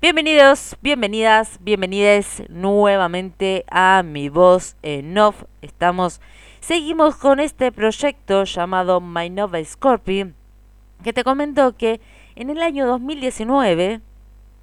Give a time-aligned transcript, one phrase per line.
[0.00, 5.42] Bienvenidos, bienvenidas, bienvenides nuevamente a Mi Voz en Off.
[5.60, 6.20] Estamos,
[6.60, 10.36] seguimos con este proyecto llamado My Nova Scorpion,
[11.02, 12.00] que te comento que
[12.36, 14.00] en el año 2019,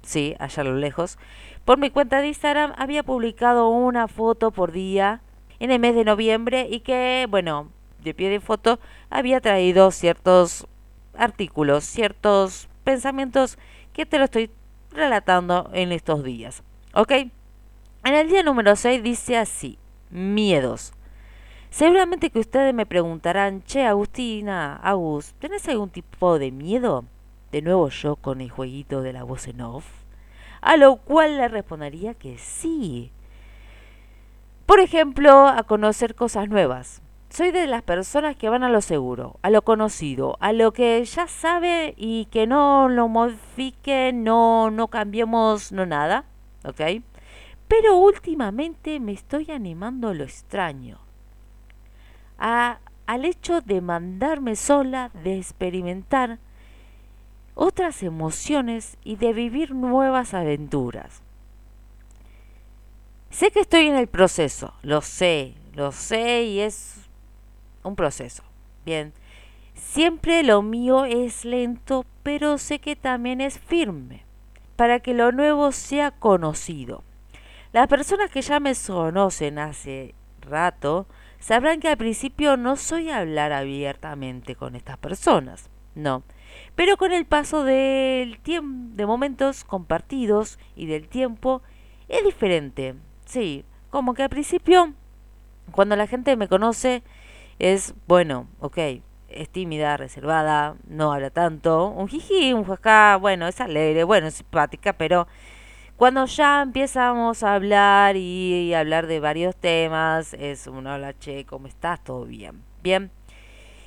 [0.00, 1.18] sí, allá a lo lejos,
[1.66, 5.20] por mi cuenta de Instagram había publicado una foto por día
[5.58, 7.68] en el mes de noviembre y que, bueno,
[8.02, 8.80] de pie de foto
[9.10, 10.66] había traído ciertos
[11.12, 13.58] artículos, ciertos pensamientos
[13.92, 14.50] que te lo estoy
[14.90, 16.62] relatando en estos días.
[16.94, 17.12] ¿Ok?
[17.12, 19.78] En el día número 6 dice así,
[20.10, 20.92] miedos.
[21.70, 27.04] Seguramente que ustedes me preguntarán, che, Agustina, Agus, ¿tenés algún tipo de miedo?
[27.52, 29.84] De nuevo yo con el jueguito de la voz en off.
[30.60, 33.12] A lo cual le respondería que sí.
[34.64, 37.02] Por ejemplo, a conocer cosas nuevas.
[37.28, 41.04] Soy de las personas que van a lo seguro, a lo conocido, a lo que
[41.04, 46.24] ya sabe y que no lo modifique, no, no cambiemos, no nada,
[46.64, 47.02] ¿ok?
[47.68, 50.98] Pero últimamente me estoy animando a lo extraño,
[52.38, 56.38] a, al hecho de mandarme sola, de experimentar
[57.54, 61.22] otras emociones y de vivir nuevas aventuras.
[63.30, 67.05] Sé que estoy en el proceso, lo sé, lo sé y es
[67.88, 68.42] un proceso.
[68.84, 69.12] Bien,
[69.74, 74.24] siempre lo mío es lento, pero sé que también es firme,
[74.76, 77.02] para que lo nuevo sea conocido.
[77.72, 81.06] Las personas que ya me conocen hace rato
[81.40, 86.22] sabrán que al principio no soy a hablar abiertamente con estas personas, no.
[86.74, 91.62] Pero con el paso del tiempo, de momentos compartidos y del tiempo,
[92.08, 92.94] es diferente.
[93.26, 94.94] Sí, como que al principio,
[95.72, 97.02] cuando la gente me conoce,
[97.58, 98.78] es, bueno, ok,
[99.28, 104.34] es tímida, reservada, no habla tanto, un jiji, un jajá, bueno, es alegre, bueno, es
[104.34, 105.26] simpática, pero
[105.96, 111.66] cuando ya empezamos a hablar y, hablar de varios temas, es un hola, che, ¿cómo
[111.68, 112.04] estás?
[112.04, 112.62] ¿Todo bien?
[112.82, 113.10] Bien.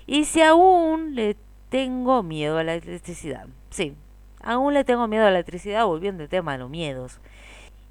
[0.08, 1.35] Y si aún le
[1.69, 3.96] tengo miedo a la electricidad, sí,
[4.41, 7.19] aún le tengo miedo a la electricidad, volviendo al tema de los miedos.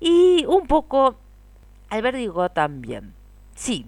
[0.01, 1.17] Y un poco
[1.89, 3.15] al vértigo también.
[3.55, 3.87] Sí,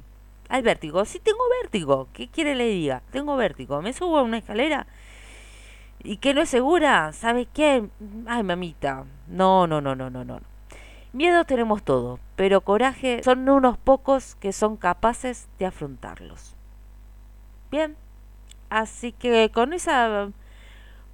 [0.51, 1.05] al vértigo.
[1.07, 2.09] Sí tengo vértigo.
[2.13, 3.03] ¿Qué quiere le diga?
[3.11, 3.81] Tengo vértigo.
[3.81, 4.87] Me subo a una escalera
[6.03, 7.13] y que no es segura.
[7.13, 7.89] ¿Sabe qué?
[8.27, 9.07] Ay, mamita.
[9.29, 10.41] No, no, no, no, no, no.
[11.13, 16.55] Miedo tenemos todo, pero coraje son unos pocos que son capaces de afrontarlos.
[17.71, 17.97] Bien,
[18.69, 20.31] así que con esa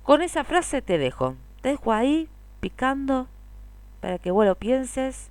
[0.02, 1.34] con esa frase te dejo.
[1.62, 2.28] Te dejo ahí
[2.60, 3.26] picando
[4.00, 5.30] para que vos lo pienses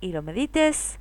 [0.00, 0.98] y lo medites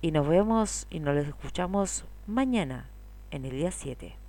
[0.00, 2.88] y nos vemos y nos escuchamos mañana
[3.30, 4.27] en el día 7.